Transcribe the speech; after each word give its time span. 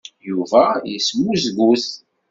Yuba 0.29 0.63
yesmuzgut. 0.91 1.85